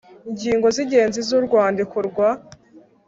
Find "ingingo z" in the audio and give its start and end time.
0.29-0.77